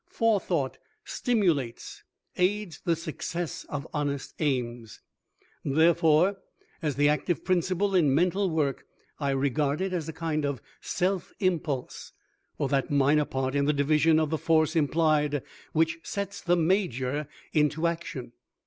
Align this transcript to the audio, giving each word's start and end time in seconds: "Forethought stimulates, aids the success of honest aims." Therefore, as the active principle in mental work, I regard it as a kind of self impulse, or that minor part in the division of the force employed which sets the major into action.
"Forethought 0.09 0.79
stimulates, 1.05 2.03
aids 2.35 2.81
the 2.83 2.95
success 2.95 3.67
of 3.69 3.87
honest 3.93 4.33
aims." 4.39 4.99
Therefore, 5.63 6.37
as 6.81 6.95
the 6.95 7.07
active 7.07 7.45
principle 7.45 7.93
in 7.93 8.11
mental 8.15 8.49
work, 8.49 8.87
I 9.19 9.29
regard 9.29 9.79
it 9.79 9.93
as 9.93 10.09
a 10.09 10.11
kind 10.13 10.43
of 10.43 10.59
self 10.81 11.31
impulse, 11.39 12.13
or 12.57 12.67
that 12.69 12.89
minor 12.89 13.25
part 13.25 13.53
in 13.53 13.65
the 13.65 13.73
division 13.73 14.19
of 14.19 14.31
the 14.31 14.39
force 14.39 14.75
employed 14.75 15.43
which 15.71 15.99
sets 16.01 16.41
the 16.41 16.57
major 16.57 17.27
into 17.53 17.85
action. 17.85 18.31